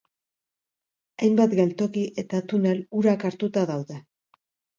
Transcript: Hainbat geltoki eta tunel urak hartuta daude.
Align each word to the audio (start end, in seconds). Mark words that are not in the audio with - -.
Hainbat 1.21 1.53
geltoki 1.59 2.07
eta 2.23 2.41
tunel 2.55 2.81
urak 3.03 3.27
hartuta 3.31 3.67
daude. 3.75 4.01